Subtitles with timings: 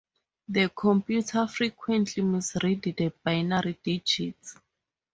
[0.47, 4.57] The computer frequently misread the binary digits.